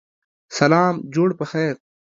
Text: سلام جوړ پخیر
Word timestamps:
سلام 0.57 0.93
جوړ 1.15 1.29
پخیر 1.39 1.75